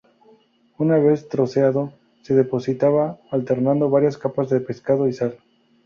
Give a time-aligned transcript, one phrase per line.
[0.79, 1.93] Una vez troceado,
[2.23, 5.37] se depositaba, alternando varias capas de pescado y sal.